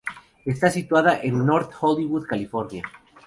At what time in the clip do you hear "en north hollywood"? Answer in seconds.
1.21-2.25